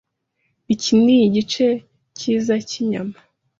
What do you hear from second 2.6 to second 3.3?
cyinyama.